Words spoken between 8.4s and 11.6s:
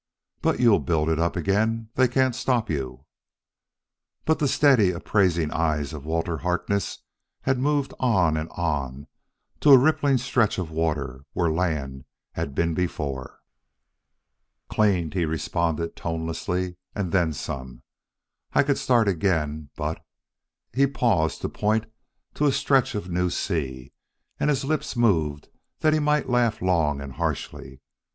on to a rippling stretch of water where